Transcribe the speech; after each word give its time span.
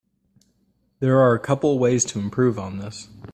There 0.99 1.19
are 1.19 1.35
a 1.35 1.39
couple 1.39 1.77
ways 1.77 2.05
to 2.05 2.17
improve 2.17 2.57
on 2.57 2.79
this. 2.79 3.07